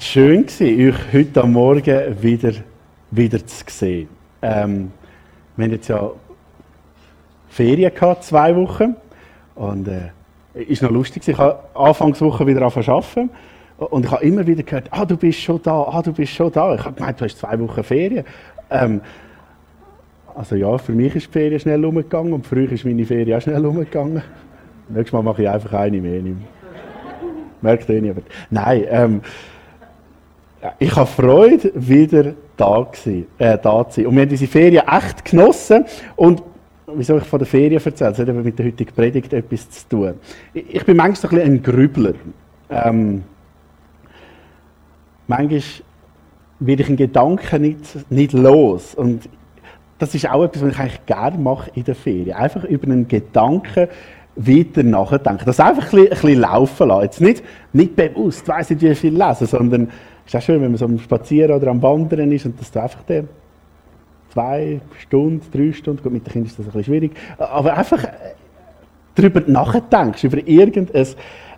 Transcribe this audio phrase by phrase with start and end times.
[0.00, 2.52] schön, gewesen, euch heute Morgen wieder,
[3.10, 4.08] wieder zu sehen.
[4.42, 4.92] Ähm,
[5.56, 6.10] wir haben jetzt ja
[7.48, 8.96] Ferien gehabt, zwei Wochen.
[9.54, 10.10] Und äh,
[10.54, 11.26] ist noch lustig.
[11.26, 13.30] Ich habe Anfangswoche wieder arbeiten.
[13.76, 16.52] Und ich habe immer wieder gehört, ah, du bist schon da, ah, du bist schon
[16.52, 16.74] da.
[16.74, 18.24] Ich habe gemeint, du hast zwei Wochen Ferien.
[18.70, 19.00] Ähm,
[20.34, 23.36] also ja, für mich ist die Ferien schnell umgegangen und für euch ist meine Ferien
[23.36, 24.22] auch schnell umgegangen.
[24.88, 26.22] Nächstes Mal mache ich einfach eine mehr.
[27.60, 28.26] Merkt ihr niemand.
[28.50, 29.20] Nein, ähm,
[30.78, 34.06] ich habe Freude, wieder da, gewesen, äh, da zu sein.
[34.06, 35.84] Und wir haben diese Ferien echt genossen.
[36.16, 36.42] Und
[36.86, 39.88] wieso ich von der Ferien erzähle, das hat eben mit der heutigen Predigt etwas zu
[39.88, 40.14] tun.
[40.52, 42.14] Ich, bin manchmal ein bisschen ein Grübler.
[42.70, 43.22] Ähm,
[45.26, 45.62] manchmal
[46.60, 48.94] werde ich einen Gedanken nicht, nicht los.
[48.94, 49.28] Und
[49.98, 52.36] das ist auch etwas, was ich eigentlich gerne mache in der Ferien.
[52.36, 53.88] Einfach über einen Gedanken
[54.34, 55.44] weiter nachdenken.
[55.44, 57.02] Das einfach ein bisschen, ein bisschen laufen lassen.
[57.02, 59.90] Jetzt nicht, nicht bewusst, weiss nicht, wie viel lesen, sondern
[60.28, 62.82] ist auch schön, wenn man so am Spazieren oder am Wandern ist und dass du
[62.82, 63.24] einfach der
[64.32, 68.04] zwei Stunden, drei Stunden, gut, mit den Kindern ist das ein bisschen schwierig, aber einfach
[68.04, 68.10] äh,
[69.14, 71.06] darüber nachdenkst, über irgendein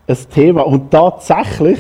[0.07, 0.63] ein Thema.
[0.63, 1.79] Und tatsächlich,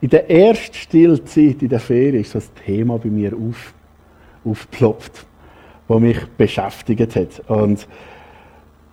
[0.00, 3.72] in der ersten Stillzeit in der Ferien ist das Thema bei mir auf,
[4.44, 5.24] aufgeploppt,
[5.88, 7.42] das mich beschäftigt hat.
[7.48, 7.86] Und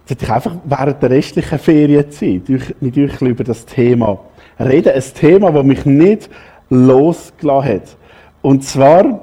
[0.07, 2.43] jetzt ich einfach während der restlichen Ferienzeit
[2.79, 4.19] mit euch über das Thema
[4.59, 4.93] reden.
[4.93, 6.29] Ein Thema, das mich nicht
[6.69, 7.97] losgelassen hat.
[8.41, 9.21] Und zwar,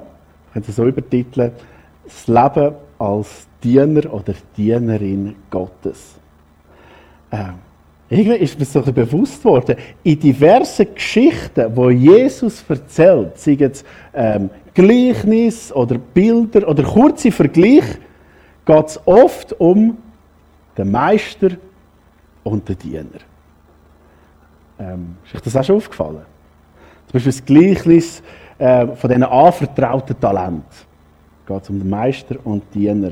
[0.53, 1.51] ich es so übertiteln,
[2.03, 6.15] das Leben als Diener oder Dienerin Gottes.
[7.31, 7.55] Ähm,
[8.07, 14.49] irgendwie ist mir so bewusst worden, in diversen Geschichten, wo Jesus erzählt, seien es ähm,
[14.73, 17.97] Gleichnis oder Bilder oder kurze Vergleiche,
[18.65, 19.97] geht es oft um
[20.77, 21.51] den Meister
[22.43, 23.19] und den Diener.
[24.77, 26.34] Ähm, ist euch das auch schon aufgefallen?
[27.07, 28.23] Zum Beispiel das Gleichnis
[28.57, 30.63] äh, von diesen anvertrauten Talenten.
[31.45, 33.11] Geht es um den Meister und den Diener.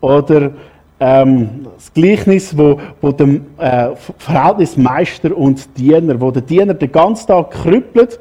[0.00, 0.52] Oder
[1.00, 6.92] ähm, das Gleichnis, wo, wo dem äh, Verhältnis Meister und Diener, wo der Diener den
[6.92, 8.20] ganzen Tag krüppelt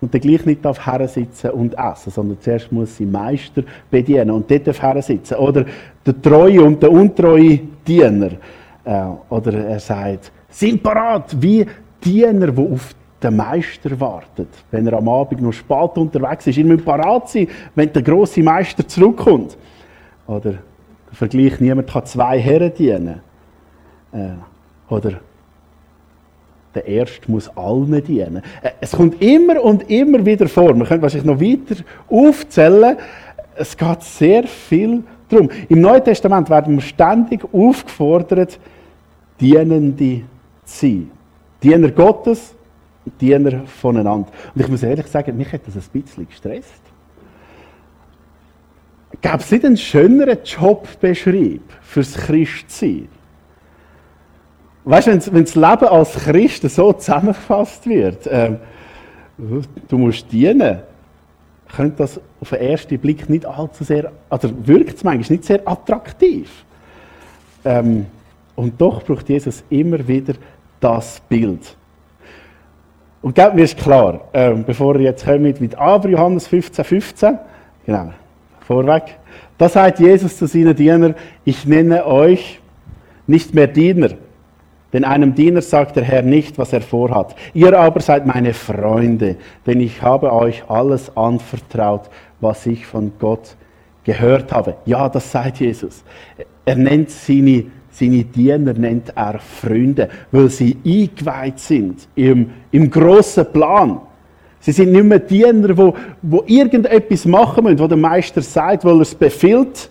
[0.00, 4.50] und dann gleich nicht darf sitzen und essen, sondern zuerst muss sie Meister bedienen und
[4.50, 5.34] dort darf sitzen.
[5.34, 5.66] Oder
[6.06, 8.30] der treue und der untreue Diener.
[8.84, 11.66] Äh, oder er sagt, sind parat wie
[12.02, 14.48] Diener, die auf den Meister wartet.
[14.70, 18.42] Wenn er am Abend noch spät unterwegs ist, ihr müsst parat sein, wenn der große
[18.42, 19.56] Meister zurückkommt.
[20.26, 20.58] Oder der
[21.12, 23.20] Vergleich, niemand kann zwei Herren dienen.
[24.12, 25.20] Äh, oder
[26.74, 28.42] der Erste muss allen dienen.
[28.62, 30.76] Äh, es kommt immer und immer wieder vor.
[30.76, 32.96] Wir können wahrscheinlich noch weiter aufzählen.
[33.54, 35.50] Es geht sehr viel darum.
[35.68, 38.58] Im Neuen Testament werden wir ständig aufgefordert,
[39.40, 40.22] Dienende
[40.64, 41.10] zu sein.
[41.62, 42.54] Diener Gottes,
[43.20, 44.28] Diener voneinander.
[44.54, 46.82] Und ich muss ehrlich sagen, mich hat das ein bisschen gestresst.
[49.20, 53.08] Gäbe es nicht einen schöneren Jobbeschrieb fürs Christsein?
[54.84, 58.58] Weißt du, wenn das Leben als Christ so zusammengefasst wird, ähm,
[59.88, 60.78] du musst dienen,
[61.74, 65.66] könnte das auf den ersten Blick nicht allzu sehr, also wirkt es manchmal nicht sehr
[65.66, 66.50] attraktiv.
[67.64, 68.06] Ähm,
[68.56, 70.34] und doch braucht Jesus immer wieder
[70.80, 71.76] das Bild.
[73.22, 77.38] Und glaub mir ist klar, ähm, bevor ihr jetzt kommt mit Aber Johannes 15, 15,
[77.86, 78.12] genau,
[78.66, 79.04] vorweg,
[79.56, 82.60] da sagt Jesus zu seinen Dienern, ich nenne euch
[83.28, 84.10] nicht mehr Diener,
[84.92, 87.36] denn einem Diener sagt der Herr nicht, was er vorhat.
[87.54, 92.10] Ihr aber seid meine Freunde, denn ich habe euch alles anvertraut,
[92.40, 93.56] was ich von Gott
[94.04, 94.74] gehört habe.
[94.84, 96.02] Ja, das sagt Jesus.
[96.64, 103.46] Er nennt seine seine Diener nennt er Freunde, weil sie eingeweiht sind im, im grossen
[103.52, 104.00] Plan.
[104.60, 108.96] Sie sind nicht mehr Diener, wo, wo irgendetwas machen müssen, wo der Meister sagt, weil
[108.96, 109.90] er es befiehlt,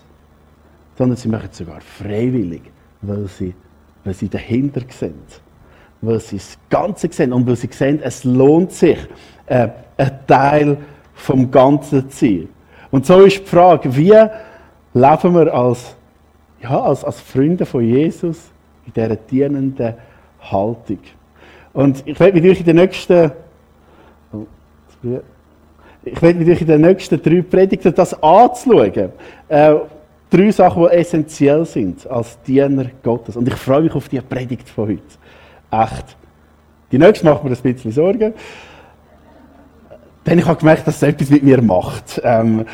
[0.98, 2.62] sondern sie machen es sogar freiwillig,
[3.02, 3.54] weil sie,
[4.04, 5.14] weil sie dahinter sind,
[6.00, 8.98] weil sie das Ganze sehen und weil sie sehen, es lohnt sich,
[9.46, 10.76] äh, ein Teil
[11.14, 12.48] vom Ganzen zu sein.
[12.90, 14.12] Und so ist die Frage, wie
[14.94, 15.94] leben wir als
[16.62, 18.50] ja, als, als Freunde von Jesus
[18.86, 19.94] in dieser dienenden
[20.40, 20.98] Haltung.
[21.72, 23.32] Und ich werde mit euch in den nächsten,
[24.32, 24.46] oh,
[26.04, 29.12] ich werde mit euch in den nächsten drei Predigten das anzuschauen.
[29.48, 29.74] Äh,
[30.30, 33.36] drei Sachen, die essentiell sind als Diener Gottes.
[33.36, 35.02] Und ich freue mich auf die Predigt von heute.
[35.70, 36.16] Echt.
[36.90, 38.34] Die nächste macht mir ein bisschen Sorgen.
[40.26, 42.20] Denn ich habe gemerkt, dass es etwas mit mir macht.
[42.22, 42.66] Ähm,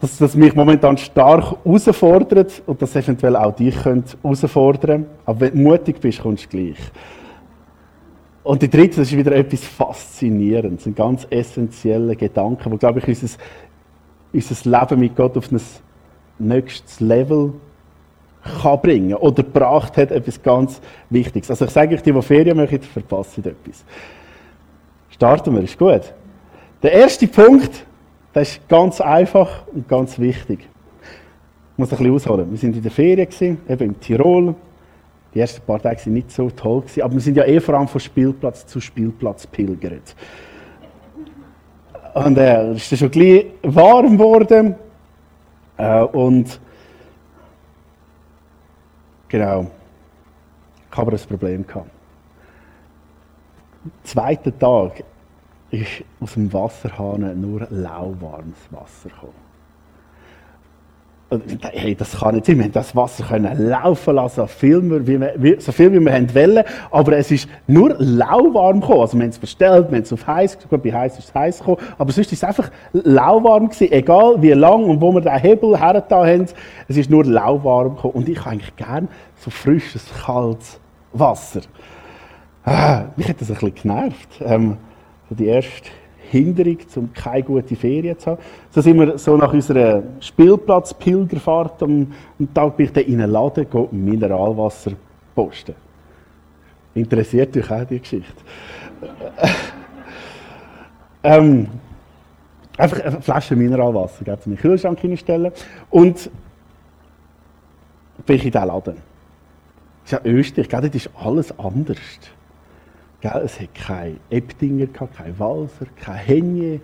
[0.00, 5.06] dass das mich momentan stark herausfordert und das eventuell auch dich könnte herausfordern.
[5.24, 6.78] Aber wenn du mutig bist, kommst du gleich.
[8.42, 13.08] Und die dritte, das ist wieder etwas Faszinierendes, ein ganz essentieller Gedanke, wo, glaube ich,
[13.08, 13.36] unser,
[14.32, 15.60] unser Leben mit Gott auf ein
[16.38, 17.54] nächstes Level
[18.62, 21.50] kann bringen oder gebracht hat, etwas ganz Wichtiges.
[21.50, 23.84] Also ich sage euch, die, die Ferien machen, verpassen etwas.
[25.10, 26.12] Starten wir, ist gut.
[26.82, 27.84] Der erste Punkt,
[28.36, 30.60] der ist ganz einfach und ganz wichtig.
[30.60, 32.50] Ich muss ein bisschen ausholen.
[32.50, 34.54] Wir sind in der Ferien, gewesen, eben in Tirol.
[35.32, 37.76] Die ersten paar Tage waren nicht so toll, gewesen, aber wir sind ja eh vor
[37.76, 40.14] allem von Spielplatz zu Spielplatz pilgert.
[42.12, 44.74] Und äh, es ist schon gleich warm geworden.
[45.78, 46.60] Äh, und
[49.28, 49.66] genau,
[50.90, 51.90] ich habe aber ein Problem gehabt.
[54.14, 55.04] Am Tag
[55.70, 59.46] ist aus dem Wasserhahn nur lauwarmes Wasser gekommen.
[61.72, 62.56] Hey, das kann nicht sein.
[62.58, 66.34] Wir haben das Wasser können laufen lassen, so viel, wie wir, so viel wie wir
[66.34, 66.64] wollen.
[66.92, 69.00] Aber es ist nur lauwarm gekommen.
[69.00, 71.34] Also wir haben es bestellt, wir haben es auf heiß, gut, bei heiß ist es
[71.34, 71.78] heiß gekommen.
[71.98, 73.90] Aber sonst ist es einfach lauwarm gewesen.
[73.90, 76.46] Egal wie lang und wo wir den Hebel hergetan haben,
[76.86, 78.14] es ist nur lauwarm gekommen.
[78.14, 79.08] Und ich habe eigentlich gerne
[79.38, 80.78] so frisches, kaltes
[81.12, 81.62] Wasser.
[82.64, 84.28] Ah, mich hat das ein bisschen genervt.
[84.44, 84.76] Ähm,
[85.34, 85.90] die erste
[86.30, 88.42] Hinderung, um keine gute Ferien zu haben.
[88.70, 93.30] So sind wir so nach unserer Spielplatz-Pilgerfahrt am, am Tag bin ich dann in einen
[93.30, 94.92] Laden Mineralwasser
[95.34, 95.74] posten.
[96.94, 98.42] Interessiert euch auch die Geschichte?
[101.22, 101.68] ähm,
[102.76, 105.52] einfach eine Flasche Mineralwasser in den Kühlschrank hinstellen
[105.90, 106.30] und
[108.24, 108.96] bin ich in diesen Laden.
[110.04, 111.98] Das ist ja Österreich, dort ist alles anders.
[113.32, 113.42] Gell?
[113.44, 116.80] Es hat kein Ebdinger, kein Walser, kein Henje.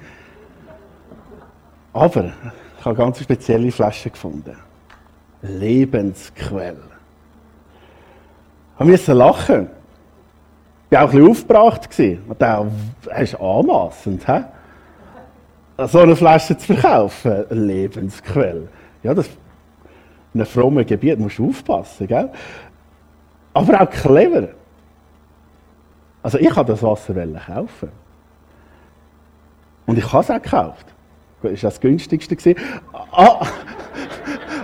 [1.92, 2.32] Aber
[2.78, 4.56] ich habe ganz spezielle Flasche gefunden.
[5.42, 6.82] Lebensquelle.
[8.78, 9.68] Ich musste lachen.
[10.90, 11.88] Ich war auch bisschen aufgebracht.
[12.28, 12.70] Und dachte,
[13.04, 14.40] das ist anmassend, he?
[15.86, 17.44] so eine Flasche zu verkaufen.
[17.50, 18.68] Lebensquelle.
[19.02, 19.28] Ja, das
[20.34, 22.06] in einem frommen Gebiet musst du aufpassen.
[22.06, 22.30] Gell?
[23.54, 24.48] Aber auch clever.
[26.22, 27.88] Also ich habe das Wasser kaufen.
[29.86, 30.86] Und ich habe es auch gekauft.
[31.42, 32.54] Das war das günstigste.
[33.10, 33.44] Ah,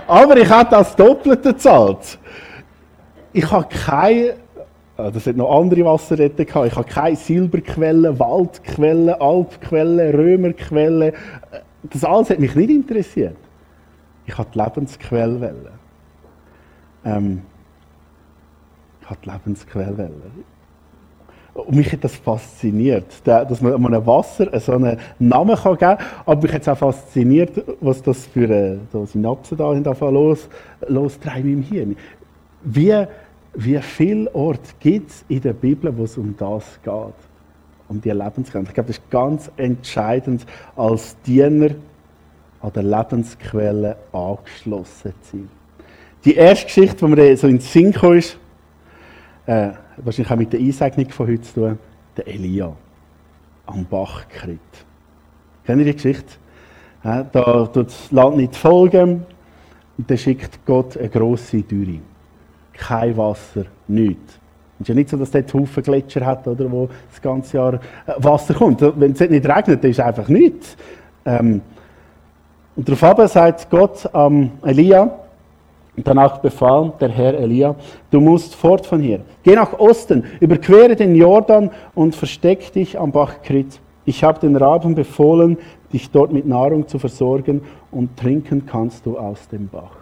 [0.07, 2.17] aber ich habe das Doppelte gezahlt.
[3.33, 4.35] Ich habe keine,
[4.97, 11.13] ah, das hat noch andere Wasserretten gehabt, ich habe keine Silberquellen, Waldquellen, Alpquellen, Römerquellen.
[11.83, 13.37] Das alles hat mich nicht interessiert.
[14.25, 15.53] Ich habe die Lebensquelle.
[17.05, 17.41] Ähm,
[19.01, 20.11] ich habe die Lebensquelle.
[21.53, 25.97] Und mich hat das fasziniert, dass man einem Wasser so einen Namen geben kann.
[26.25, 27.51] Aber mich hat es auch fasziniert,
[27.81, 30.47] was das für eine Synapsen da los,
[30.87, 31.95] lostreiben im Hirn.
[32.63, 33.05] Wie,
[33.55, 36.93] wie viele Orte gibt es in der Bibel, wo es um das geht?
[37.87, 38.65] Um die Lebensquelle.
[38.65, 41.71] Ich glaube, das ist ganz entscheidend, als Diener
[42.61, 45.49] an der Lebensquelle angeschlossen zu sein.
[46.25, 48.37] Die erste Geschichte, die mir so in den Sinn kam, ist,
[49.45, 49.69] äh,
[50.03, 51.79] wahrscheinlich auch mit der Einsegnung von heute zu tun,
[52.17, 52.73] der Elia
[53.65, 54.59] am Bachkrit.
[55.65, 56.33] Kennt ihr die Geschichte?
[57.03, 57.23] Da
[57.65, 59.23] tut das Land nicht folgen
[59.97, 61.99] und dann schickt Gott eine grosse Dürre.
[62.73, 64.39] Kein Wasser, nichts.
[64.75, 67.73] Es ist ja nicht so, dass dort Haufen Gletscher hat, oder, wo das ganze Jahr
[67.73, 67.79] äh,
[68.17, 68.81] Wasser kommt.
[68.81, 70.77] Wenn es nicht regnet, dann ist einfach nichts.
[71.25, 71.61] Ähm,
[72.77, 75.19] und daraufhin sagt Gott am Elia,
[76.03, 77.75] Danach befahl der Herr Elia,
[78.11, 79.21] du musst fort von hier.
[79.43, 83.79] Geh nach Osten, überquere den Jordan und versteck dich am Bach Krit.
[84.05, 85.57] Ich habe den Raben befohlen,
[85.91, 89.97] dich dort mit Nahrung zu versorgen und trinken kannst du aus dem Bach.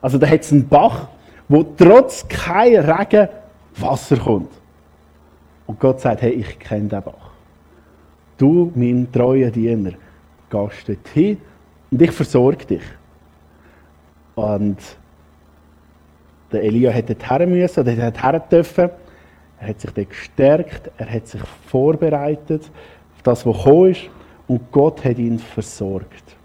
[0.00, 1.08] Also da hat es einen Bach,
[1.48, 3.28] wo trotz kein Regen
[3.76, 4.50] Wasser kommt.
[5.66, 7.30] Und Gott sagt, hey, ich kenne den Bach.
[8.38, 9.92] Du, mein treuer Diener,
[10.50, 11.38] gehst dort hin
[11.90, 12.82] und ich versorge dich.
[14.36, 14.76] Und
[16.52, 18.90] der Elia hätte dorthin müssen, oder hätte her dürfen.
[19.58, 22.70] Er hat sich dann gestärkt, er hat sich vorbereitet
[23.16, 24.02] auf das, was gekommen ist.
[24.46, 26.36] Und Gott hat ihn versorgt.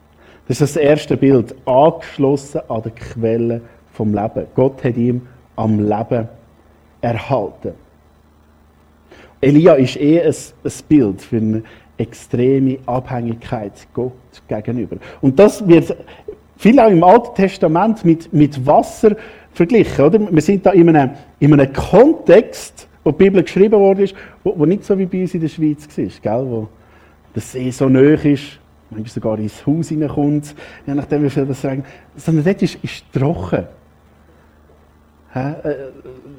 [0.47, 4.47] Das ist das erste Bild, angeschlossen an der Quelle vom Leben.
[4.55, 6.27] Gott hat ihm am Leben
[7.01, 7.73] erhalten.
[9.41, 11.63] Elia ist eh ein, ein Bild für eine
[11.97, 14.13] extreme Abhängigkeit Gott
[14.47, 14.97] gegenüber.
[15.19, 15.95] Und das wird
[16.61, 19.15] viel auch im Alten Testament mit, mit Wasser
[19.51, 20.05] verglichen.
[20.05, 20.19] Oder?
[20.31, 24.13] Wir sind da in einem, in einem Kontext, wo die Bibel geschrieben worden ist,
[24.43, 26.51] wo, wo nicht so wie bei uns in der Schweiz war, gell?
[26.51, 26.67] wo
[27.33, 28.59] der See so nöch ist,
[28.91, 30.53] manchmal sogar ins Haus hineinkommt,
[30.85, 31.87] je nachdem wie viel das regnet.
[32.15, 33.65] Sondern dort ist, ist trocken.
[35.33, 35.53] Äh,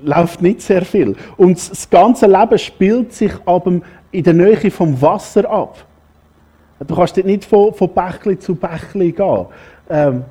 [0.05, 1.17] läuft nicht sehr viel.
[1.37, 3.81] Und das ganze Leben spielt sich aber
[4.12, 5.85] in der Nähe vom Wasser ab.
[6.87, 9.47] Du kannst nicht von, von Bächli zu Bächli gehen.
[9.89, 10.25] Ähm,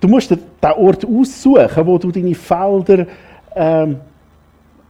[0.00, 3.06] du musst den Ort aussuchen, wo du deine Felder
[3.54, 3.96] ähm,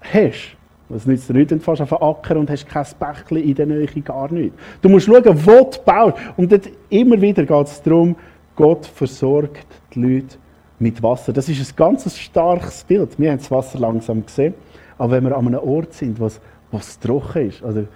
[0.00, 0.56] hast.
[0.88, 3.54] Das nützt dir nicht, wenn du fast auf einen Acker und hast kein Bächli in
[3.54, 4.52] der Nähe, gar nicht.
[4.82, 6.16] Du musst schauen, wo du baust.
[6.36, 8.16] Und dort immer wieder geht es darum,
[8.56, 10.36] Gott versorgt die Leute
[10.80, 11.32] mit Wasser.
[11.32, 13.18] Das ist ein ganz starkes Bild.
[13.18, 14.54] Wir haben das Wasser langsam gesehen.
[14.98, 17.86] Aber wenn wir an einem Ort sind, wo es trocken ist, also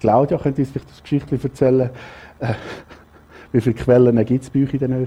[0.00, 1.90] Claudia könnte uns vielleicht das Geschichte erzählen,
[2.40, 2.54] äh,
[3.52, 5.06] wie viele Quellen gibt es bei euch in der Nähe?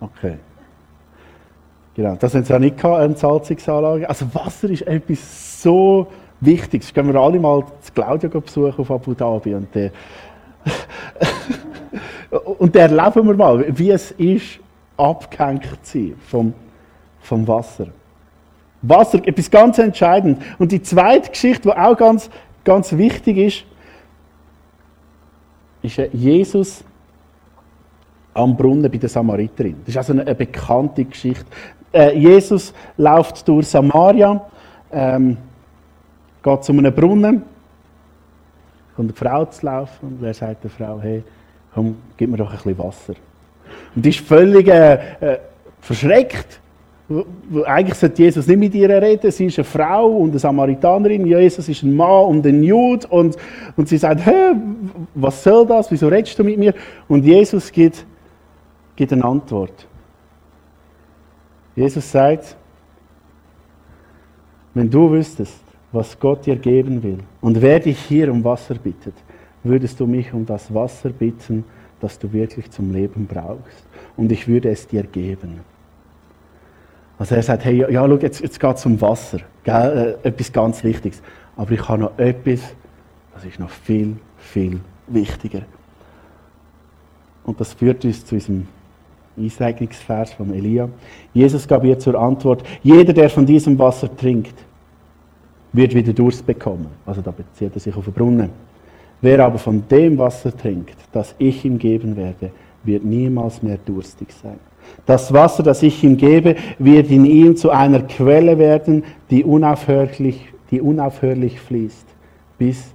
[0.00, 0.38] Okay.
[1.94, 4.08] Genau, das haben sie auch nicht gehabt, eine Salzungsanlage.
[4.08, 6.06] Also Wasser ist etwas so
[6.40, 6.92] Wichtiges.
[6.92, 9.90] Gehen wir alle mal zu Claudia besuchen auf Abu Dhabi und der
[12.58, 14.58] und der erleben wir mal, wie es ist,
[14.96, 16.54] abgehängt zu sein vom,
[17.20, 17.88] vom Wasser.
[18.82, 20.42] Wasser, etwas ganz entscheidend.
[20.58, 22.28] Und die zweite Geschichte, die auch ganz,
[22.64, 23.64] ganz wichtig ist,
[25.82, 26.84] ist Jesus
[28.34, 29.76] am Brunnen bei der Samariterin.
[29.80, 31.44] Das ist also eine, eine bekannte Geschichte.
[31.92, 34.44] Äh, Jesus läuft durch Samaria,
[34.90, 35.36] ähm,
[36.42, 37.42] geht zu einem Brunnen,
[38.96, 41.22] kommt eine Frau zu laufen und wer sagt der Frau, hey,
[41.74, 43.14] komm, gib mir doch ein bisschen Wasser.
[43.94, 45.38] Und die ist völlig äh, äh,
[45.80, 46.60] verschreckt.
[47.64, 49.30] Eigentlich sollte Jesus nicht mit ihr reden.
[49.30, 51.26] Sie ist eine Frau und eine Samaritanerin.
[51.26, 53.06] Jesus ist ein Mann und ein Jude.
[53.08, 53.36] Und,
[53.76, 54.52] und sie sagt, Hä,
[55.14, 55.90] was soll das?
[55.90, 56.74] Wieso redest du mit mir?
[57.08, 58.06] Und Jesus gibt
[58.96, 59.86] gibt eine Antwort.
[61.74, 62.56] Jesus sagt,
[64.74, 69.14] wenn du wüsstest, was Gott dir geben will und wer dich hier um Wasser bittet,
[69.62, 71.64] würdest du mich um das Wasser bitten,
[72.00, 73.86] das du wirklich zum Leben brauchst.
[74.16, 75.60] Und ich würde es dir geben.
[77.18, 79.38] Also er sagt, hey, ja, schau, jetzt, jetzt geht es um Wasser.
[79.62, 80.18] Gell?
[80.24, 81.22] Äh, etwas ganz Wichtiges.
[81.56, 82.60] Aber ich habe noch etwas,
[83.34, 85.62] das ist noch viel, viel wichtiger.
[87.44, 88.66] Und das führt uns zu unserem
[89.36, 90.88] Einsegnungsvers von Elia.
[91.32, 94.54] Jesus gab ihr zur Antwort, jeder, der von diesem Wasser trinkt,
[95.72, 96.88] wird wieder Durst bekommen.
[97.06, 98.50] Also da bezieht er sich auf den Brunnen.
[99.20, 102.50] Wer aber von dem Wasser trinkt, das ich ihm geben werde,
[102.82, 104.58] wird niemals mehr durstig sein.
[105.06, 110.52] Das Wasser, das ich ihm gebe, wird in ihm zu einer Quelle werden, die unaufhörlich,
[110.70, 112.06] die unaufhörlich fließt,
[112.58, 112.92] bis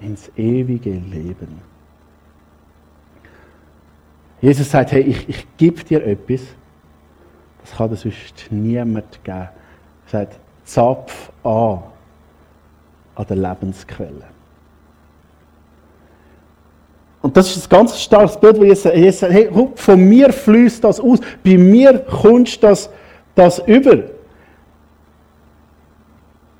[0.00, 1.60] ins ewige Leben.
[4.40, 6.42] Jesus sagt, hey, ich, ich gebe dir etwas,
[7.62, 9.38] das kann dir sonst niemand geben.
[9.38, 9.50] Er
[10.06, 11.82] sagt, zapf an
[13.14, 14.34] an der Lebensquelle.
[17.22, 21.00] Und das ist ein ganz starkes Bild, wo Jesus sagt, hey, von mir fließt das
[21.00, 22.90] aus, bei mir kommst das,
[23.34, 24.02] das über.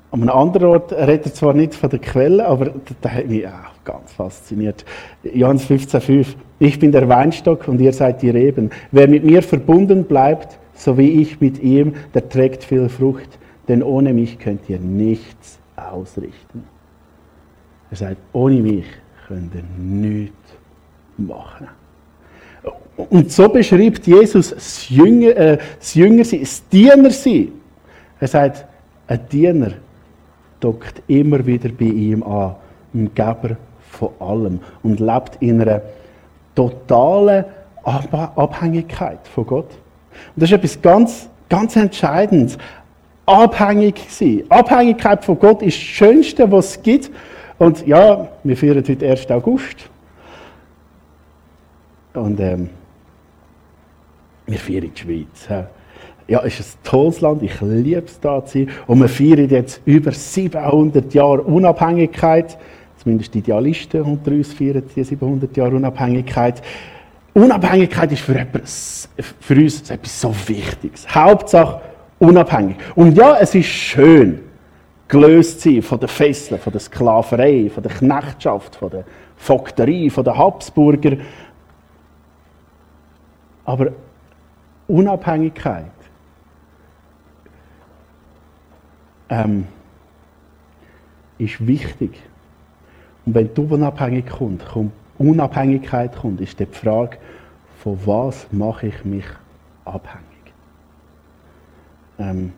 [0.09, 2.71] An einem anderen Ort redet er zwar nicht von der Quelle, aber
[3.01, 4.85] da hat mich auch ganz fasziniert.
[5.23, 8.71] Johannes 15,5 Ich bin der Weinstock und ihr seid die Reben.
[8.91, 13.83] Wer mit mir verbunden bleibt, so wie ich mit ihm, der trägt viel Frucht, denn
[13.83, 16.63] ohne mich könnt ihr nichts ausrichten.
[17.91, 18.85] Er sagt, ohne mich
[19.27, 20.35] könnt ihr nichts
[21.17, 21.67] machen.
[22.97, 27.49] Und so beschreibt Jesus das Jünger, äh, das Jünger sein, das Diener sein.
[28.19, 28.65] Er sagt,
[29.07, 29.71] ein Diener
[30.59, 32.55] dockt immer wieder bei ihm an,
[32.93, 33.57] ein Geber
[33.91, 35.81] von allem und lebt in einer
[36.55, 37.45] totalen
[37.83, 39.69] Abhängigkeit von Gott.
[40.35, 42.57] Und das ist etwas ganz, ganz Entscheidendes.
[43.25, 44.43] Abhängig sein.
[44.49, 47.11] Abhängigkeit von Gott ist das Schönste, was es gibt.
[47.57, 49.29] Und ja, wir feiern heute 1.
[49.31, 49.89] August.
[52.13, 52.69] Und ähm,
[54.45, 55.67] wir feiern die Schweiz
[56.27, 58.69] ja, ist ein tolles Land, ich liebe es da zu sein.
[58.87, 62.57] Und wir feiern jetzt über 700 Jahre Unabhängigkeit.
[62.97, 66.61] Zumindest die Idealisten unter uns feiern die 700 Jahre Unabhängigkeit.
[67.33, 71.05] Unabhängigkeit ist für, etwas, für uns etwas so Wichtiges.
[71.13, 71.81] Hauptsache
[72.19, 72.77] unabhängig.
[72.95, 74.41] Und ja, es ist schön,
[75.07, 79.03] gelöst zu sein von der Fesseln, von der Sklaverei, von der Knechtschaft, von der
[79.37, 81.17] Vogterie, von der Habsburger.
[83.65, 83.91] Aber
[84.87, 85.85] Unabhängigkeit
[89.29, 89.67] ähm,
[91.37, 92.21] ist wichtig.
[93.25, 97.17] Und wenn die Unabhängigkeit kommt, kommt, Unabhängigkeit kommt, ist die Frage,
[97.79, 99.25] von was mache ich mich
[99.85, 100.24] abhängig?
[102.19, 102.53] Ähm,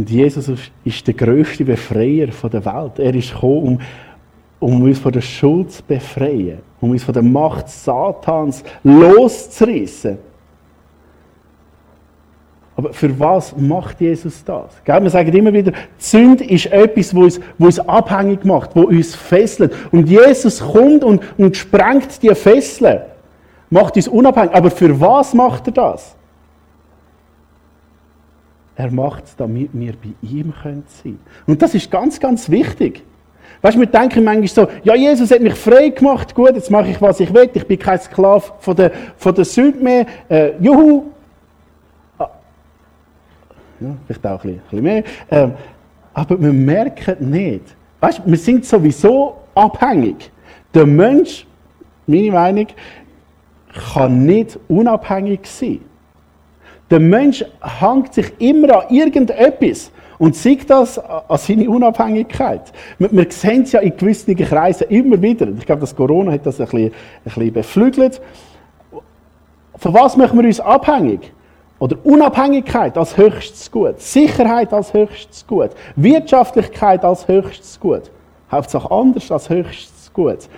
[0.00, 0.50] Und Jesus
[0.82, 2.98] ist der größte Befreier der Welt.
[2.98, 3.78] Er ist gekommen,
[4.60, 10.16] um, um uns von der Schuld zu befreien, um uns von der Macht Satans loszureißen.
[12.76, 14.82] Aber für was macht Jesus das?
[14.84, 15.02] Gell?
[15.02, 19.74] Wir sagen immer wieder, Sünde ist etwas, wo uns, uns abhängig macht, wo uns fesselt.
[19.92, 23.00] Und Jesus kommt und, und sprengt die Fesseln,
[23.68, 24.54] macht uns unabhängig.
[24.54, 26.16] Aber für was macht er das?
[28.80, 31.18] Er macht es, damit wir bei ihm sein können.
[31.46, 33.02] Und das ist ganz, ganz wichtig.
[33.60, 36.88] Weißt du, wir denken manchmal so, ja, Jesus hat mich frei gemacht, gut, jetzt mache
[36.88, 40.52] ich, was ich will, ich bin kein Sklave von der, von der Sünde mehr, äh,
[40.60, 41.10] juhu.
[42.16, 42.30] Ah.
[43.80, 45.04] Ja, vielleicht auch ein bisschen, mehr.
[45.30, 45.52] Ähm,
[46.14, 47.76] aber wir merken nicht.
[48.00, 50.30] Weißt du, wir sind sowieso abhängig.
[50.72, 51.46] Der Mensch,
[52.06, 52.66] meine Meinung,
[53.92, 55.80] kann nicht unabhängig sein.
[56.90, 62.72] Der Mensch hängt sich immer an irgendetwas und sieht das an seine Unabhängigkeit.
[62.98, 65.48] Wir, wir sehen es ja in gewissen Kreisen immer wieder.
[65.56, 66.92] Ich glaube, das Corona hat das ein bisschen, ein
[67.24, 68.20] bisschen beflügelt.
[69.76, 71.32] Von was machen wir uns abhängig?
[71.78, 78.10] Oder Unabhängigkeit als höchstes Gut, Sicherheit als höchstes Gut, Wirtschaftlichkeit als höchstes Gut,
[78.52, 80.48] Hauptsache anders als höchstes Gut.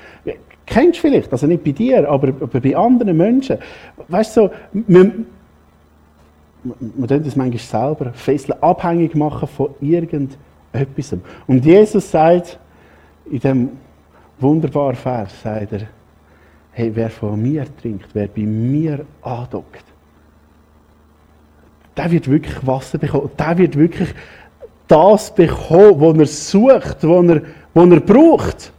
[0.67, 3.59] Kennst du vielleicht, also nicht bei dir, aber bei anderen Menschen.
[4.09, 4.51] Weißt du, so,
[6.63, 11.17] man tut das manchmal selber, Fesseln abhängig machen von irgendetwas.
[11.47, 12.59] Und Jesus sagt
[13.31, 13.71] in dem
[14.39, 15.89] wunderbaren Vers, sagt er,
[16.73, 19.85] hey, wer von mir trinkt, wer bei mir andockt,
[21.97, 23.31] der wird wirklich Wasser bekommen.
[23.39, 24.15] Der wird wirklich
[24.89, 27.43] das bekommen, was er sucht, was er,
[27.75, 28.73] was er braucht.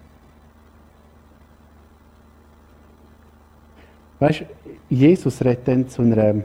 [4.20, 4.46] Weißt du,
[4.90, 6.36] Jesus redet dann zu einer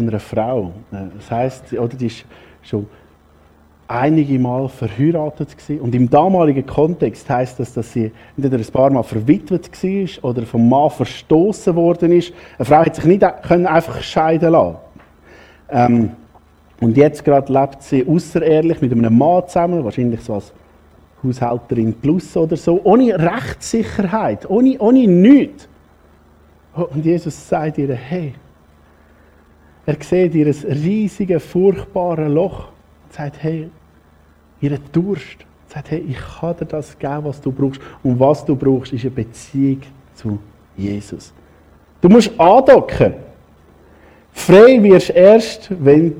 [0.00, 0.72] zu einer Frau.
[0.92, 2.24] Äh, das heißt, oder die ist
[2.62, 2.86] schon
[3.88, 5.80] einige Mal verheiratet gewesen.
[5.80, 10.42] und im damaligen Kontext heißt das, dass sie entweder ein paar Mal verwitwet war oder
[10.42, 12.32] vom Mann verstoßen worden ist.
[12.56, 14.76] Eine Frau hat sich nicht einfach scheiden lassen.
[15.70, 16.10] Ähm,
[16.80, 20.52] und jetzt gerade lebt sie außerehrlich mit einem Mann zusammen, wahrscheinlich so als
[21.22, 25.68] Haushälterin plus oder so, ohne Rechtssicherheit, ohne, ohne nichts.
[26.74, 28.34] Und Jesus sagt ihr, hey,
[29.86, 32.68] er sieht ihr riesiges, furchtbares Loch
[33.04, 33.70] und sagt, hey,
[34.60, 35.38] ihren Durst.
[35.68, 37.80] Er sagt, hey, ich kann dir das geben, was du brauchst.
[38.02, 39.80] Und was du brauchst, ist eine Beziehung
[40.14, 40.38] zu
[40.76, 41.32] Jesus.
[42.00, 43.14] Du musst andocken.
[44.32, 46.14] Frei wirst du erst, wenn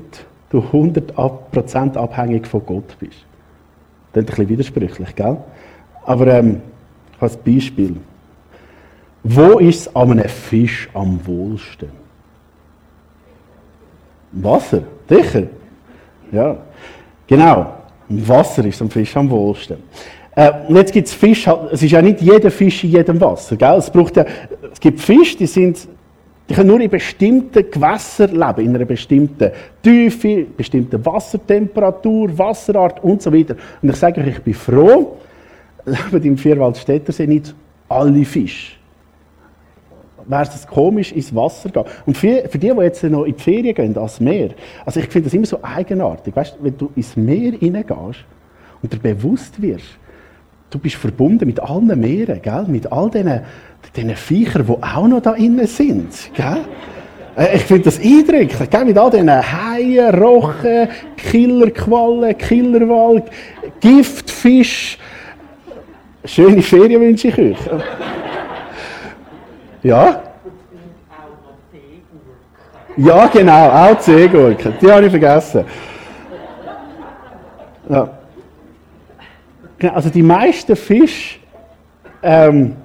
[0.49, 3.25] du 100% abhängig von Gott bist.
[4.13, 5.37] Das ist ein bisschen widersprüchlich, gell?
[6.03, 6.61] Aber ähm,
[7.19, 7.95] ein Beispiel.
[9.23, 12.00] Wo ist es an einem Fisch am wohlsten?
[14.31, 15.43] Wasser, sicher.
[16.31, 16.57] Ja,
[17.27, 17.73] genau.
[18.07, 19.77] Wasser ist am Fisch am wohlsten.
[20.35, 23.55] Äh, und jetzt gibt es Fisch, es ist ja nicht jeder Fisch in jedem Wasser.
[23.55, 23.75] Gell?
[23.77, 24.25] Es, braucht ja,
[24.71, 25.87] es gibt Fische, die, sind,
[26.47, 33.21] die können nur in bestimmten Gewässern leben, in einer bestimmten Tiefe, bestimmten Wassertemperatur, Wasserart und
[33.21, 33.55] so weiter.
[33.81, 35.17] Und ich sage euch, ich bin froh,
[35.85, 37.53] leben im Vierwaldstättersee nicht
[37.89, 38.80] alle Fische
[40.27, 41.85] wäre es komisch, ins Wasser gehen.
[42.05, 44.49] Und für, für die, die jetzt noch in die Ferien gehen, ans Meer,
[44.85, 46.35] also ich finde das immer so eigenartig.
[46.35, 48.25] Weißt, wenn du ins Meer hineingehst
[48.81, 49.97] und dir bewusst wirst,
[50.71, 52.65] du bist verbunden mit allen Meeren, gell?
[52.67, 56.31] mit all diesen, Viechern, die auch noch da innen sind.
[56.33, 56.65] Gell?
[57.37, 58.85] Äh, ich finde das eindrücklich, gell?
[58.85, 63.25] mit all diesen Haien, Rochen, Killerquallen, Killerwald,
[63.79, 64.97] Giftfisch.
[66.23, 67.57] Schöne Ferien wünsche ich euch.
[69.83, 70.21] Ja?
[72.97, 74.73] Ja, genau, auch Seegurken.
[74.81, 75.63] Die habe ich vergessen.
[77.89, 78.09] Ja.
[79.77, 81.39] Genau, also die meisten Fische
[82.21, 82.75] ähm,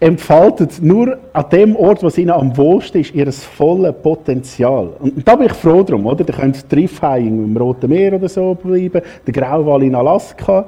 [0.00, 4.88] entfalten nur an dem Ort, wo ihnen am wohlsten ist, ihr volles Potenzial.
[4.98, 6.24] Und da bin ich froh drum, oder?
[6.24, 10.66] Da könnt Triffhai im Roten Meer oder so bleiben, der Grauwal in Alaska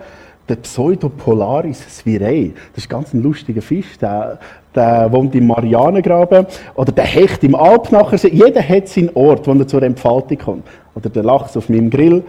[0.48, 2.52] der Pseudopolaris spirei.
[2.74, 4.38] Das ist ganz ein lustiger Fisch, der,
[4.74, 6.46] der wohnt im Marianengraben.
[6.74, 8.28] Oder der Hecht im Alpnachersee.
[8.28, 10.66] Jeder hat seinen Ort, wo er zur Entfaltung kommt.
[10.94, 12.22] Oder der Lachs auf meinem Grill.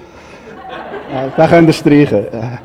[1.14, 2.26] äh, den könnt ihr streichen.
[2.26, 2.58] Äh.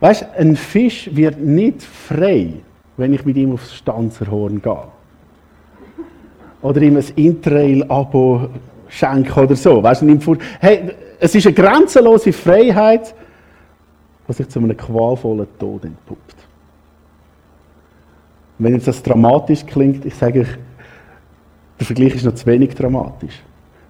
[0.00, 2.54] Weißt du, ein Fisch wird nicht frei,
[2.96, 4.84] wenn ich mit ihm aufs Stanzerhorn gehe.
[6.60, 8.48] Oder ihm ein Interrail-Abo
[8.92, 9.82] schenke oder so.
[9.82, 13.14] Weißt du, hey, es ist eine grenzenlose Freiheit,
[14.28, 16.36] die sich zu einem qualvollen Tod entpuppt.
[18.58, 20.58] wenn jetzt das dramatisch klingt, ich sage euch,
[21.78, 23.42] der Vergleich ist noch zu wenig dramatisch.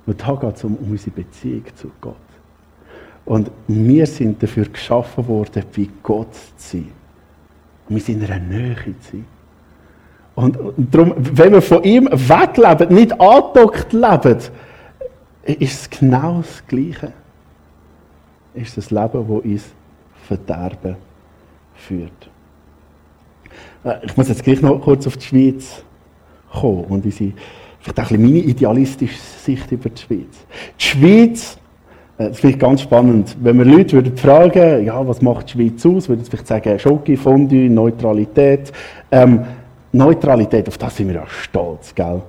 [0.06, 2.16] Und da geht es um, unsere Beziehung zu Gott.
[3.24, 6.88] Und wir sind dafür geschaffen worden, bei Gott zu sein.
[7.88, 9.26] Und wir sind in einer Nähe zu sein.
[10.34, 14.38] Und, und darum, wenn wir von ihm wegleben, nicht angedockt leben,
[15.44, 17.12] ist es genau das Gleiche.
[18.54, 19.64] Ist das Leben, das uns
[20.26, 20.96] Verderben
[21.74, 22.30] führt.
[23.84, 25.82] Äh, ich muss jetzt gleich noch kurz auf die Schweiz
[26.52, 27.32] kommen und unsere,
[27.80, 30.46] vielleicht auch ein meine idealistische Sicht über die Schweiz.
[30.78, 31.58] Die Schweiz,
[32.18, 35.52] äh, das finde ich ganz spannend, wenn wir Leute würden fragen, ja, was macht die
[35.52, 38.72] Schweiz aus, würden sie vielleicht sagen, Schoki, Fondue, Neutralität.
[39.10, 39.44] Ähm,
[39.92, 42.22] Neutralität, auf das sind wir ja stolz, gell?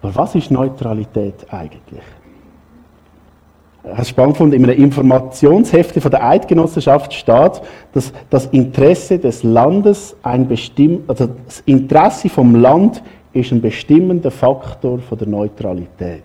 [0.00, 2.02] Aber was ist Neutralität eigentlich?
[3.96, 10.16] Es spannend gefunden, in einem Informationshefte von der Eidgenossenschaft steht, dass das Interesse des Landes
[10.22, 16.24] ein bestimm also das Interesse vom Land ist ein bestimmender Faktor von der Neutralität.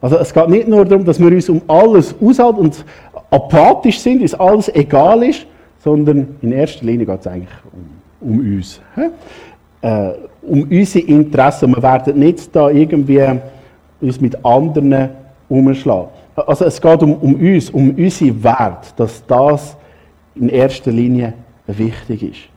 [0.00, 2.84] Also es geht nicht nur darum, dass wir uns um alles aushalten und
[3.30, 5.46] apathisch sind, uns alles egal ist,
[5.78, 7.48] sondern in erster Linie geht es eigentlich
[8.20, 8.80] um, um uns.
[9.82, 11.74] Äh, um unsere Interessen.
[11.74, 13.24] Wir werden nicht da irgendwie
[14.00, 15.10] uns mit anderen
[15.48, 16.08] umschlagen.
[16.34, 19.76] Also es geht um, um uns, um unsere Wert, dass das
[20.34, 21.34] in erster Linie
[21.66, 22.48] wichtig ist.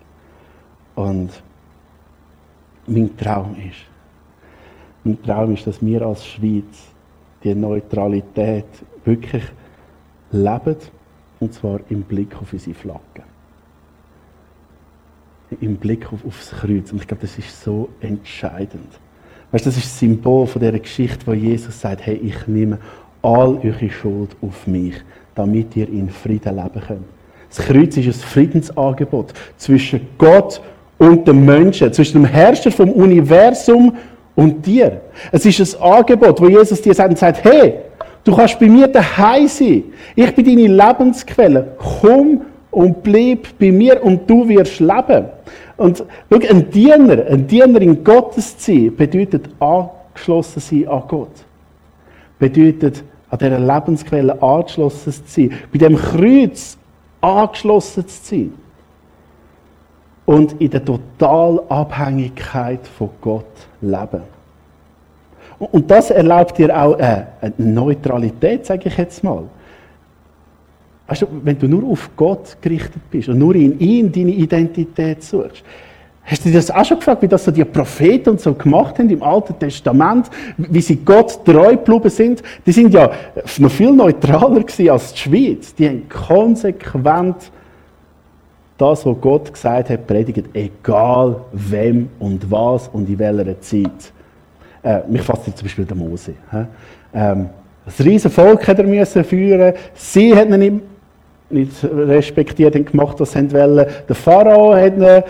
[0.95, 1.29] Und
[2.87, 3.79] mein Traum ist,
[5.03, 6.87] mein Traum ist, dass wir als Schweiz
[7.43, 8.65] die Neutralität
[9.03, 9.43] wirklich
[10.31, 10.77] leben,
[11.39, 13.23] und zwar im Blick auf unsere Flagge.
[15.61, 16.91] Im Blick auf, aufs Kreuz.
[16.91, 18.87] Und ich glaube, das ist so entscheidend.
[19.51, 22.79] Weißt, das ist das Symbol von der Geschichte, wo Jesus sagt, hey, ich nehme
[23.21, 24.95] all eure Schuld auf mich,
[25.35, 27.05] damit ihr in Frieden leben könnt.
[27.55, 30.59] Das Kreuz ist ein Friedensangebot zwischen Gott
[30.97, 33.95] und dem Menschen, zwischen dem Herrscher vom Universum
[34.35, 35.01] und dir.
[35.31, 37.75] Es ist ein Angebot, wo Jesus dir sagt, sagt hey,
[38.23, 39.83] du kannst bei mir daheim sein.
[40.15, 41.75] Ich bin deine Lebensquelle.
[41.77, 42.41] Komm
[42.73, 45.25] und bleib bei mir und du wirst leben.
[45.77, 51.31] Und schau, ein Diener, ein Diener in Gottes sein, bedeutet angeschlossen sein an Gott.
[52.39, 55.51] Bedeutet an dieser Lebensquelle angeschlossen zu sein.
[55.71, 56.77] Bei dem Kreuz
[57.21, 58.53] angeschlossen zu sein.
[60.25, 63.45] Und in der Totalabhängigkeit von Gott
[63.81, 64.23] leben.
[65.59, 69.43] Und das erlaubt dir auch eine Neutralität, sage ich jetzt mal.
[71.13, 75.21] Weißt du, wenn du nur auf Gott gerichtet bist und nur in ihm deine Identität
[75.21, 75.63] suchst,
[76.25, 78.97] Hast du dir das auch schon gefragt, wie das so die Propheten und so gemacht
[78.97, 82.41] haben im Alten Testament, wie sie Gott treu geblieben sind?
[82.65, 83.11] Die sind ja
[83.59, 85.75] noch viel neutraler gewesen als die Schweiz.
[85.75, 87.51] Die haben konsequent
[88.77, 94.13] das, was Gott gesagt hat, predigt, egal wem und was und in welcher Zeit.
[94.81, 96.35] Äh, mich fasst zum Beispiel der Mose.
[97.13, 97.49] Ähm,
[97.85, 99.73] das riesige Volk hat er führen.
[99.93, 100.92] Sie hat ihn nicht
[101.83, 103.85] respektiert und gemacht, was sie wollen.
[104.07, 105.23] Der Pharao hat ihn,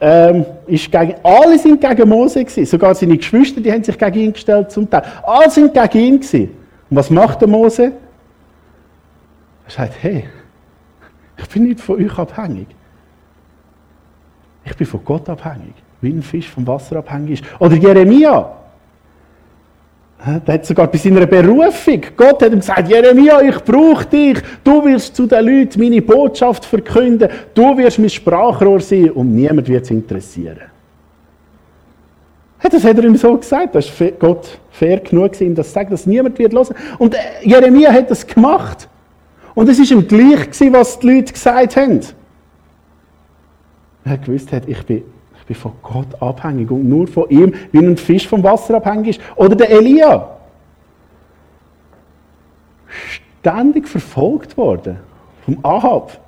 [0.00, 2.66] ähm, ist gegen, alle sind gegen Mose gewesen.
[2.66, 5.02] Sogar seine Geschwister, die haben sich gegen ihn gestellt zum Teil.
[5.22, 6.50] Alle sind gegen ihn gewesen.
[6.90, 7.92] Und was macht der Mose?
[9.66, 10.24] Er sagt, hey,
[11.38, 12.68] ich bin nicht von euch abhängig.
[14.64, 15.74] Ich bin von Gott abhängig.
[16.00, 17.60] Wie ein Fisch vom Wasser abhängig ist.
[17.60, 18.52] Oder Jeremia.
[20.24, 24.84] Der hat sogar bei seiner Berufung, Gott hat ihm gesagt, Jeremia, ich brauche dich, du
[24.84, 29.84] wirst zu den Leuten meine Botschaft verkünden, du wirst mein Sprachrohr sein und niemand wird
[29.84, 30.58] es interessieren.
[32.62, 35.90] Das hat er ihm so gesagt, das war Gott fair genug, ihm das zu sagen,
[35.90, 36.74] dass niemand wird hören.
[36.98, 38.88] Und äh, Jeremia hat das gemacht.
[39.54, 42.00] Und es war ihm gleich, was die Leute gesagt haben.
[44.04, 45.04] Er gewusst ich bin
[45.46, 49.18] ich bin von Gott abhängig und nur von ihm, wie ein Fisch vom Wasser abhängig
[49.18, 49.20] ist.
[49.36, 50.28] Oder der Elia.
[53.40, 54.98] Ständig verfolgt worden
[55.44, 56.18] vom Ahab.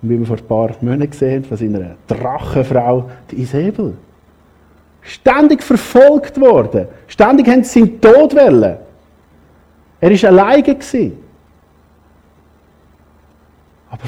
[0.00, 3.94] Und wie wir vor ein paar Monaten gesehen haben, von seiner Drachenfrau, die Isabel.
[5.02, 6.88] Ständig verfolgt worden.
[7.06, 8.78] Ständig haben sie seinen Tod wollen.
[10.00, 10.76] Er war alleine.
[13.90, 14.02] Aber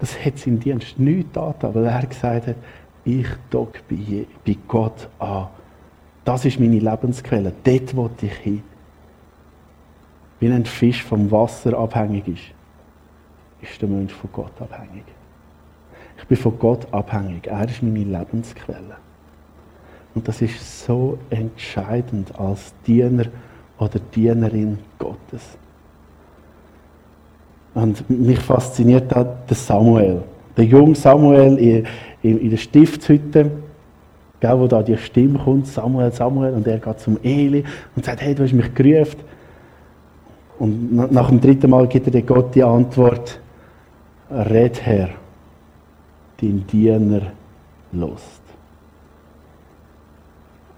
[0.00, 2.56] das hat sein Dienst nicht getan, weil er gesagt hat,
[3.04, 5.48] ich dock bei, bei Gott an.
[6.24, 7.52] Das ist meine Lebensquelle.
[7.64, 8.62] Dort will ich hin.
[10.38, 12.42] Wie ein Fisch vom Wasser abhängig ist,
[13.60, 15.04] ist der Mensch von Gott abhängig.
[16.16, 17.46] Ich bin von Gott abhängig.
[17.46, 18.96] Er ist meine Lebensquelle.
[20.14, 23.26] Und das ist so entscheidend als Diener
[23.78, 25.58] oder Dienerin Gottes.
[27.74, 30.22] Und mich fasziniert da der Samuel.
[30.56, 31.86] Der junge Samuel in,
[32.22, 33.50] in, der Stiftshütte.
[34.40, 37.62] Gell, wo da die Stimme kommt, Samuel, Samuel, und er geht zum Eli
[37.94, 39.20] und sagt, hey, du hast mich gerufen.
[40.58, 43.38] Und nach dem dritten Mal gibt er dir Gott die Antwort,
[44.30, 45.10] red Herr,
[46.40, 47.22] dein Diener
[47.92, 48.40] lost.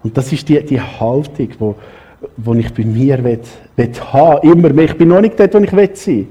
[0.03, 1.75] Und das ist die, die Haltung, wo,
[2.37, 3.39] wo ich bei mir will,
[3.75, 4.85] will haben, immer mehr.
[4.85, 6.27] Ich bin noch nicht dort, wo ich will sein.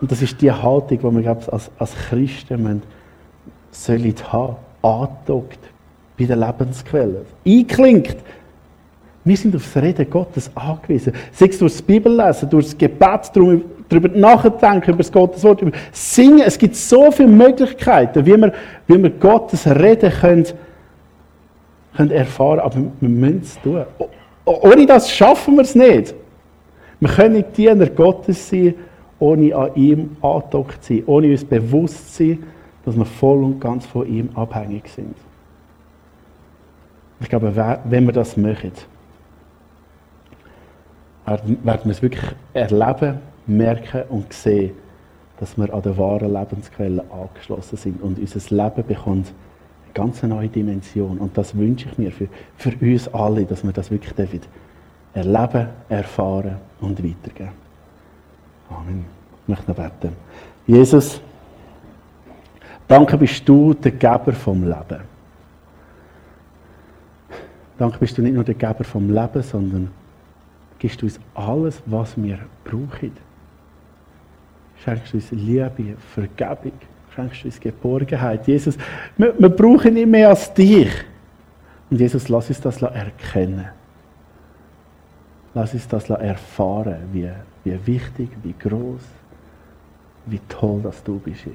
[0.00, 2.82] Und das ist die Haltung, die wir als, als Christen müssen,
[3.70, 4.56] sollen haben,
[6.18, 7.26] bei der Lebensquelle.
[7.46, 8.16] Einklingt.
[9.24, 11.12] Wir sind auf das Reden Gottes angewiesen.
[11.32, 13.32] Sei es durch das Bibellesen, durch das Gebet,
[13.88, 16.42] darüber nachdenken, über das Gottes Wort, über Singen.
[16.46, 18.52] Es gibt so viele Möglichkeiten, wie wir,
[18.86, 20.46] wie wir Gottes Reden können,
[21.96, 23.84] können erfahren aber wir müssen es tun.
[24.44, 26.14] Ohne das schaffen wir es nicht.
[27.00, 28.74] Wir können nicht Diener Gottes sein,
[29.18, 32.42] ohne an ihm angedockt zu sein, ohne uns bewusst zu sein,
[32.84, 35.16] dass wir voll und ganz von ihm abhängig sind.
[37.20, 38.72] Ich glaube, wenn wir das möchten,
[41.26, 44.72] werden wir es wirklich erleben, merken und sehen,
[45.40, 49.32] dass wir an der wahren Lebensquelle angeschlossen sind und unser Leben bekommt
[49.84, 51.18] eine ganz neue Dimension.
[51.18, 54.14] Und das wünsche ich mir für, für uns alle, dass wir das wirklich
[55.14, 57.65] erleben, erfahren und weitergeben.
[58.70, 59.04] Amen.
[59.42, 60.16] Ich möchte noch beten.
[60.66, 61.20] Jesus,
[62.88, 65.00] danke bist du der Geber vom Leben.
[67.78, 69.90] Danke bist du nicht nur der Geber vom Leben, sondern
[70.78, 73.12] gibst du uns alles, was wir brauchen.
[74.84, 76.72] Schenkst du uns Liebe, Vergebung,
[77.14, 78.46] schenkst du uns Geborgenheit.
[78.46, 78.76] Jesus,
[79.16, 80.90] wir, wir brauchen nicht mehr als dich.
[81.90, 83.66] Und Jesus, lass uns das erkennen.
[85.54, 87.30] Lass uns das erfahren, wie,
[87.66, 89.02] wie wichtig, wie groß,
[90.26, 91.44] wie toll, dass du bist.